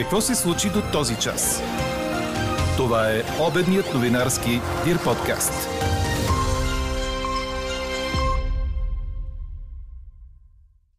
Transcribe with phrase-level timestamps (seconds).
[0.00, 1.62] Какво се случи до този час?
[2.76, 4.50] Това е обедният новинарски
[4.84, 5.68] Дир подкаст.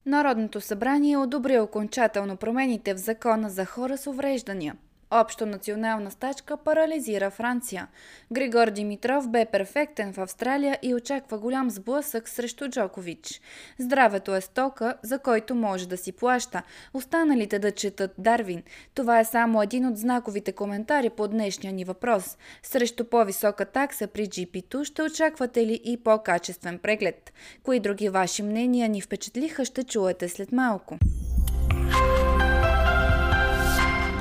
[0.06, 4.76] Народното събрание одобри окончателно промените в закона за хора с увреждания–
[5.14, 7.88] Общо национална стачка парализира Франция.
[8.34, 13.42] Григор Димитров бе перфектен в Австралия и очаква голям сблъсък срещу Джокович.
[13.80, 16.64] Здравето е стока, за който може да си плаща.
[16.94, 18.64] Останалите да четат Дарвин.
[18.94, 22.38] Това е само един от знаковите коментари по днешния ни въпрос.
[22.64, 27.34] Срещу по-висока такса при GP2 ще очаквате ли и по-качествен преглед?
[27.64, 30.98] Кои други ваши мнения ни впечатлиха ще чуете след малко.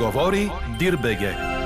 [0.01, 1.60] Говори Дирбеге.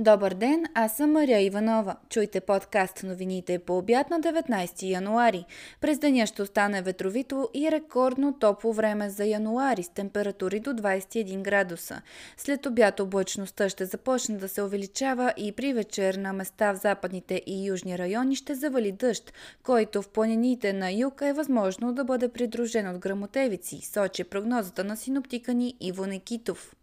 [0.00, 1.96] Добър ден, аз съм Мария Иванова.
[2.08, 5.44] Чуйте подкаст новините по обяд на 19 януари.
[5.80, 11.42] През деня ще остане ветровито и рекордно топло време за януари с температури до 21
[11.42, 12.02] градуса.
[12.36, 17.42] След обяд облачността ще започне да се увеличава и при вечер на места в западните
[17.46, 22.28] и южни райони ще завали дъжд, който в планините на юг е възможно да бъде
[22.28, 26.74] придружен от грамотевици, сочи прогнозата на синоптика ни Иво Некитов.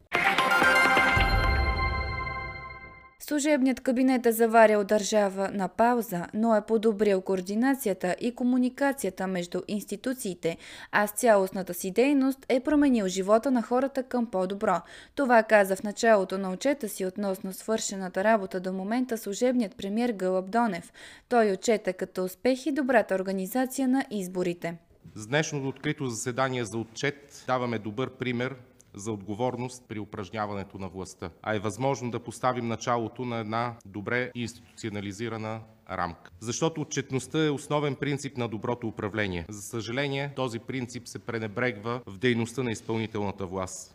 [3.29, 10.57] Служебният кабинет е заварял държава на пауза, но е подобрил координацията и комуникацията между институциите,
[10.91, 14.81] а с цялостната си дейност е променил живота на хората към по-добро.
[15.15, 20.51] Това каза в началото на отчета си относно свършената работа до момента служебният премьер Гълъб
[20.51, 20.93] Донев.
[21.29, 24.77] Той отчета като успех и добрата организация на изборите.
[25.15, 28.55] С днешното открито заседание за отчет даваме добър пример
[28.97, 34.31] за отговорност при упражняването на властта, а е възможно да поставим началото на една добре
[34.35, 36.31] институционализирана рамка.
[36.39, 39.45] Защото отчетността е основен принцип на доброто управление.
[39.49, 43.93] За съжаление, този принцип се пренебрегва в дейността на изпълнителната власт.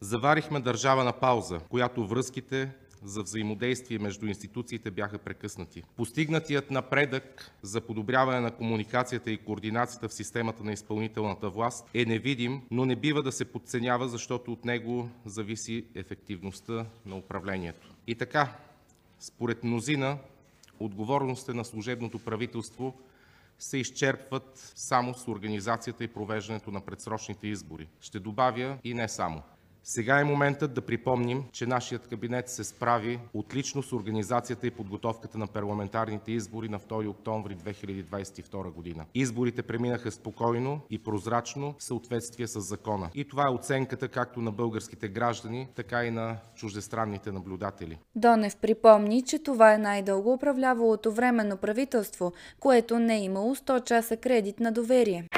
[0.00, 2.70] Заварихме държава на пауза, която връзките
[3.04, 5.82] за взаимодействие между институциите бяха прекъснати.
[5.96, 12.62] Постигнатият напредък за подобряване на комуникацията и координацията в системата на изпълнителната власт е невидим,
[12.70, 17.94] но не бива да се подценява, защото от него зависи ефективността на управлението.
[18.06, 18.56] И така,
[19.20, 20.18] според мнозина,
[20.80, 22.94] отговорностите на служебното правителство
[23.58, 27.88] се изчерпват само с организацията и провеждането на предсрочните избори.
[28.00, 29.42] Ще добавя и не само.
[29.86, 35.38] Сега е моментът да припомним, че нашият кабинет се справи отлично с организацията и подготовката
[35.38, 39.04] на парламентарните избори на 2 октомври 2022 година.
[39.14, 43.10] Изборите преминаха спокойно и прозрачно в съответствие с закона.
[43.14, 47.98] И това е оценката както на българските граждани, така и на чуждестранните наблюдатели.
[48.16, 54.16] Донев припомни, че това е най-дълго управлявалото временно правителство, което не е имало 100 часа
[54.16, 55.28] кредит на доверие.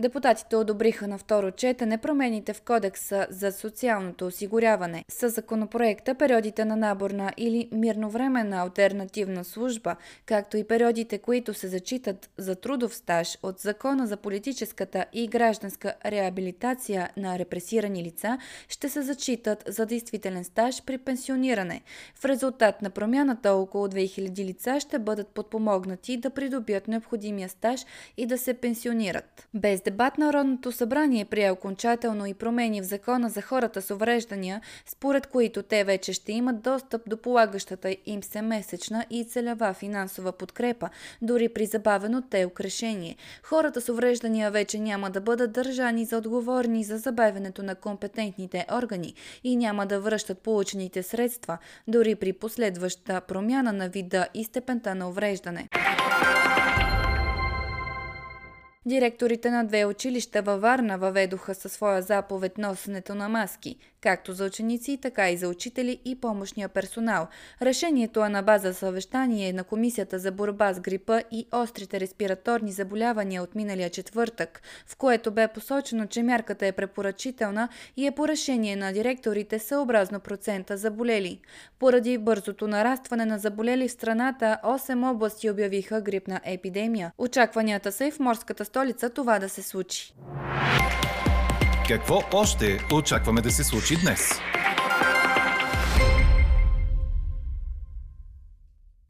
[0.00, 5.04] Депутатите одобриха на второ четене промените в Кодекса за социалното осигуряване.
[5.08, 12.30] С законопроекта периодите на наборна или мирновременна альтернативна служба, както и периодите, които се зачитат
[12.36, 18.38] за трудов стаж от Закона за политическата и гражданска реабилитация на репресирани лица,
[18.68, 21.82] ще се зачитат за действителен стаж при пенсиониране.
[22.14, 27.80] В резултат на промяната около 2000 лица ще бъдат подпомогнати да придобият необходимия стаж
[28.16, 29.48] и да се пенсионират.
[29.54, 35.26] Без дебат Народното събрание прие окончателно и промени в закона за хората с увреждания, според
[35.26, 40.88] които те вече ще имат достъп до полагащата им се месечна и целева финансова подкрепа,
[41.22, 43.16] дори при забавено телк решение.
[43.42, 49.14] Хората с увреждания вече няма да бъдат държани за отговорни за забавянето на компетентните органи
[49.44, 55.08] и няма да връщат получените средства, дори при последваща промяна на вида и степента на
[55.08, 55.68] увреждане.
[58.86, 64.44] Директорите на две училища във Варна въведоха със своя заповед носенето на маски, както за
[64.44, 67.28] ученици, така и за учители и помощния персонал.
[67.62, 73.42] Решението е на база съвещание на Комисията за борба с грипа и острите респираторни заболявания
[73.42, 78.76] от миналия четвъртък, в което бе посочено, че мярката е препоръчителна и е по решение
[78.76, 81.40] на директорите съобразно процента заболели.
[81.78, 87.12] Поради бързото нарастване на заболели в страната, 8 области обявиха грипна епидемия.
[87.18, 90.14] Очакванията са и в морската столица това да се случи.
[91.88, 94.30] Какво още очакваме да се случи днес?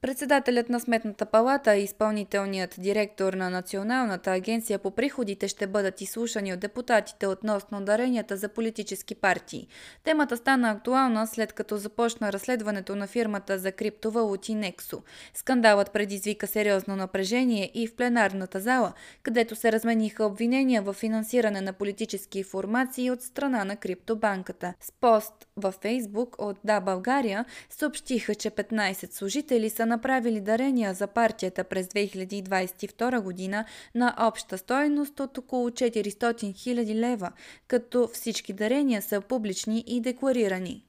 [0.01, 6.53] Председателят на Сметната палата и изпълнителният директор на Националната агенция по приходите ще бъдат изслушани
[6.53, 9.69] от депутатите относно даренията за политически партии.
[10.05, 15.03] Темата стана актуална след като започна разследването на фирмата за криптовалути Nexo.
[15.35, 18.93] Скандалът предизвика сериозно напрежение и в пленарната зала,
[19.23, 24.75] където се размениха обвинения в финансиране на политически формации от страна на криптобанката.
[24.81, 31.07] С пост във Фейсбук от Да България съобщиха, че 15 служители са направили дарения за
[31.07, 33.65] партията през 2022 година
[33.95, 37.33] на обща стоеност от около 400 000 лева,
[37.69, 40.85] като всички дарения са публични и декларирани.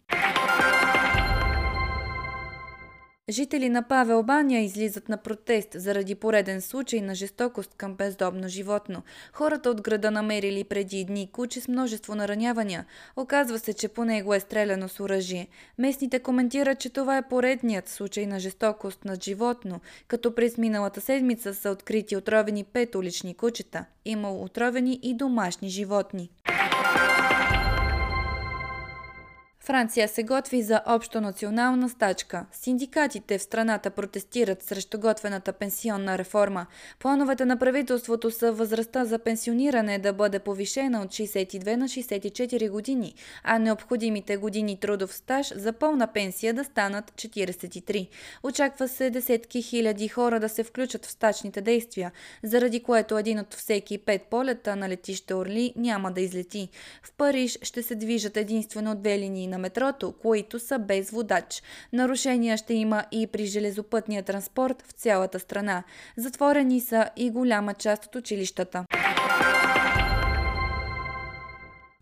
[3.30, 9.04] Жители на Павел Баня излизат на протест заради пореден случай на жестокост към бездомно животно.
[9.34, 12.86] Хората от града намерили преди дни куче с множество наранявания.
[13.16, 15.48] Оказва се, че по него е стреляно с оръжие.
[15.78, 21.54] Местните коментират, че това е поредният случай на жестокост над животно, като през миналата седмица
[21.54, 23.86] са открити отровени пет улични кучета.
[24.06, 26.30] Имало отровени и домашни животни.
[29.70, 32.46] Франция се готви за общо национална стачка.
[32.52, 36.66] Синдикатите в страната протестират срещу готвената пенсионна реформа.
[37.00, 43.14] Плановете на правителството са възрастта за пенсиониране да бъде повишена от 62 на 64 години,
[43.44, 48.08] а необходимите години трудов стаж за пълна пенсия да станат 43.
[48.44, 52.12] Очаква се десетки хиляди хора да се включат в стачните действия,
[52.44, 56.70] заради което един от всеки пет полета на летище Орли няма да излети.
[57.04, 61.64] В Париж ще се движат единствено две линии на метрото, които са без водач.
[61.94, 65.84] Нарушения ще има и при железопътния транспорт в цялата страна.
[66.18, 68.86] Затворени са и голяма част от училищата.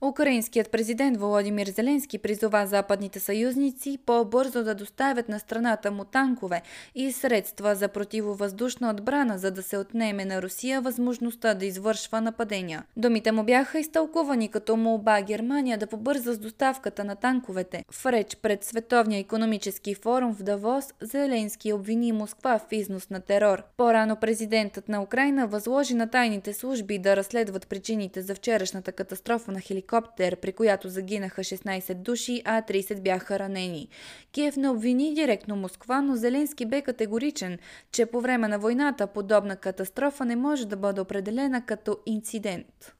[0.01, 6.61] Украинският президент Володимир Зеленски призова западните съюзници по-бързо да доставят на страната му танкове
[6.95, 12.83] и средства за противовъздушна отбрана, за да се отнеме на Русия възможността да извършва нападения.
[12.97, 17.83] Думите му бяха изтълкувани като молба Германия да побърза с доставката на танковете.
[17.91, 23.63] В реч пред Световния економически форум в Давос Зеленски обвини Москва в износ на терор.
[23.77, 29.61] По-рано президентът на Украина възложи на тайните служби да разследват причините за вчерашната катастрофа на
[29.61, 33.87] хеликоптер хеликоптер, при която загинаха 16 души, а 30 бяха ранени.
[34.31, 37.57] Киев не обвини директно Москва, но Зеленски бе категоричен,
[37.91, 42.93] че по време на войната подобна катастрофа не може да бъде определена като инцидент.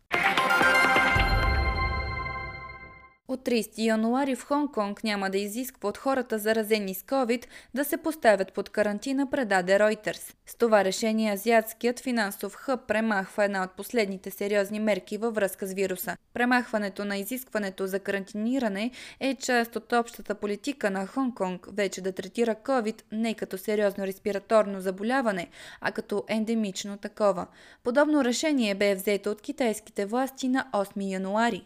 [3.30, 7.98] От 30 януари в Хонг-Конг няма да изисква от хората заразени с COVID да се
[7.98, 10.34] поставят под карантина, предаде Reuters.
[10.46, 15.74] С това решение азиатският финансов хъб премахва една от последните сериозни мерки във връзка с
[15.74, 16.18] вируса.
[16.34, 22.56] Премахването на изискването за карантиниране е част от общата политика на Хонг-Конг вече да третира
[22.56, 25.48] COVID не като сериозно респираторно заболяване,
[25.82, 27.48] а като ендемично такова.
[27.84, 31.66] Подобно решение бе взето от китайските власти на 8 януари.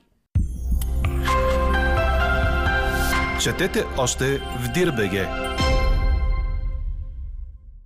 [3.44, 5.28] Четете още в Дирбеге.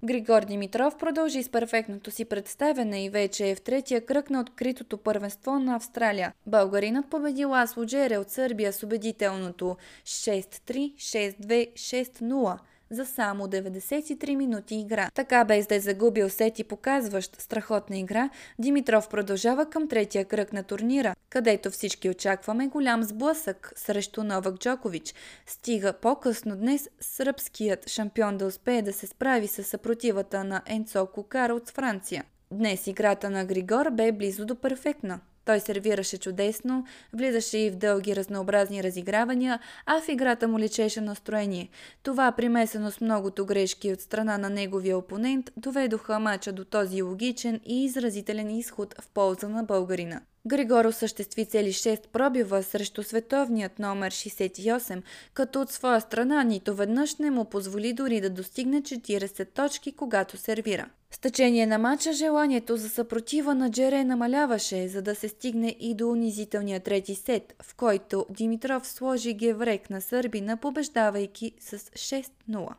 [0.03, 4.97] Григор Димитров продължи с перфектното си представяне и вече е в третия кръг на откритото
[4.97, 6.33] първенство на Австралия.
[6.47, 12.57] Българинът победи Ласло Джере от Сърбия с убедителното 6-3, 6-2, 6-0
[12.95, 15.09] за само 93 минути игра.
[15.13, 20.63] Така без да е загубил сети показващ страхотна игра, Димитров продължава към третия кръг на
[20.63, 25.13] турнира, където всички очакваме голям сблъсък срещу Новак Джокович.
[25.45, 31.53] Стига по-късно днес сръбският шампион да успее да се справи с съпротивата на Енцо Кукара
[31.53, 32.23] от Франция.
[32.51, 35.19] Днес играта на Григор бе близо до перфектна.
[35.45, 41.69] Той сервираше чудесно, влизаше и в дълги разнообразни разигравания, а в играта му личеше настроение.
[42.03, 47.59] Това, примесено с многото грешки от страна на неговия опонент, доведоха мача до този логичен
[47.65, 50.21] и изразителен изход в полза на българина.
[50.47, 55.01] Григор осъществи цели 6 пробива срещу световният номер 68,
[55.33, 60.37] като от своя страна нито веднъж не му позволи дори да достигне 40 точки, когато
[60.37, 60.89] сервира.
[61.11, 65.95] С течение на мача желанието за съпротива на Джере намаляваше, за да се стигне и
[65.95, 72.69] до унизителния трети сет, в който Димитров сложи геврек на Сърбина, побеждавайки с 6-0.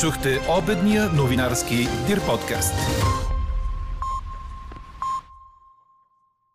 [0.00, 1.76] Чухте обедния новинарски
[2.06, 2.74] Дир подкаст.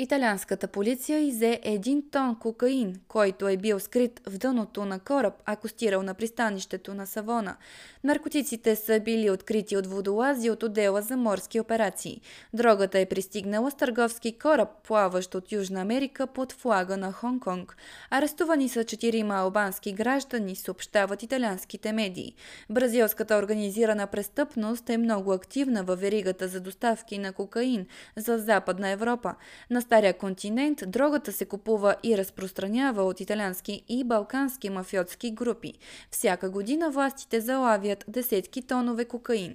[0.00, 6.02] Италианската полиция изе един тон кокаин, който е бил скрит в дъното на кораб, акостирал
[6.02, 7.56] на пристанището на Савона.
[8.04, 12.20] Наркотиците са били открити от водолази от отдела за морски операции.
[12.54, 17.72] Дрогата е пристигнала с търговски кораб, плаващ от Южна Америка под флага на Хонг-Конг.
[18.10, 22.34] Арестувани са четирима албански граждани, съобщават италианските медии.
[22.70, 27.86] Бразилската организирана престъпност е много активна във веригата за доставки на кокаин
[28.16, 29.34] за Западна Европа.
[29.70, 35.72] На стария континент дрогата се купува и разпространява от италиански и балкански мафиотски групи.
[36.10, 39.54] Всяка година властите залавят десетки тонове кокаин.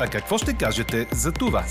[0.00, 1.64] А какво ще кажете за това?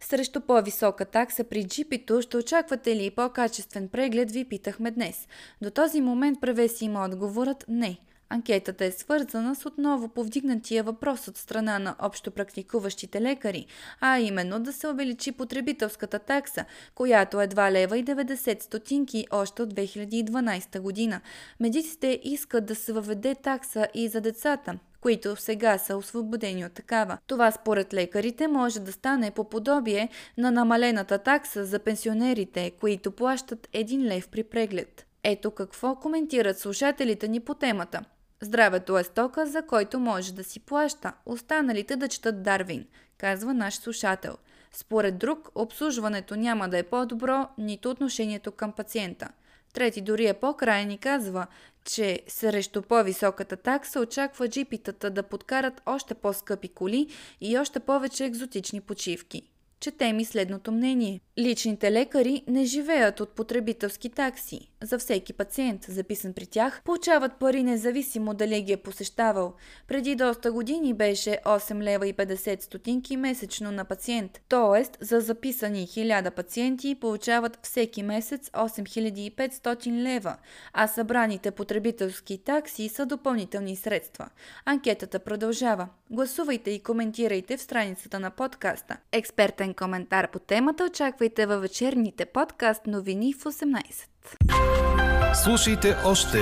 [0.00, 5.28] Срещу по-висока такса при джипито ще очаквате ли по-качествен преглед, ви питахме днес.
[5.62, 7.98] До този момент превеси има отговорът не–
[8.32, 13.66] Анкетата е свързана с отново повдигнатия въпрос от страна на общо практикуващите лекари,
[14.00, 19.62] а именно да се увеличи потребителската такса, която е 2 лева и 90 стотинки още
[19.62, 21.20] от 2012 година.
[21.60, 27.18] Медиците искат да се въведе такса и за децата, които сега са освободени от такава.
[27.26, 30.08] Това според лекарите може да стане по подобие
[30.38, 35.06] на намалената такса за пенсионерите, които плащат 1 лев при преглед.
[35.24, 38.04] Ето какво коментират слушателите ни по темата.
[38.44, 41.12] Здравето е стока, за който може да си плаща.
[41.26, 42.86] Останалите да четат Дарвин,
[43.18, 44.36] казва наш слушател.
[44.72, 49.28] Според друг, обслужването няма да е по-добро, нито отношението към пациента.
[49.72, 51.46] Трети дори е по-крайни казва,
[51.84, 57.08] че срещу по-високата такса очаква джипитата да подкарат още по-скъпи коли
[57.40, 59.51] и още повече екзотични почивки.
[59.82, 61.20] Четем и следното мнение.
[61.38, 64.68] Личните лекари не живеят от потребителски такси.
[64.82, 69.54] За всеки пациент, записан при тях, получават пари независимо дали ги е посещавал.
[69.88, 74.40] Преди доста години беше 8 лева и 50 стотинки месечно на пациент.
[74.48, 80.36] Тоест, за записани 1000 пациенти получават всеки месец 8500 лева,
[80.72, 84.28] а събраните потребителски такси са допълнителни средства.
[84.64, 85.88] Анкетата продължава.
[86.10, 88.96] Гласувайте и коментирайте в страницата на подкаста.
[89.12, 95.34] Експертен коментар по темата очаквайте във вечерните подкаст новини в 18.
[95.34, 96.38] Слушайте още,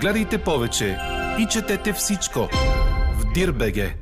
[0.00, 0.98] гледайте повече
[1.38, 2.48] и четете всичко
[3.18, 3.94] в Дирбеге.